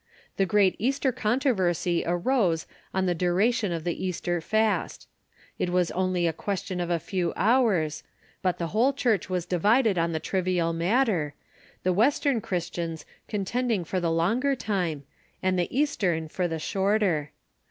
[0.37, 5.07] The great Easter controversy arose on the duration of the Easter fast.
[5.59, 8.01] It was only a question of a few hours,
[8.41, 11.35] but the whole Church was divided on the trivial matter,
[11.83, 15.03] the West ern Christians contending for the longer time,
[15.43, 17.29] and the Eastern for the shorter.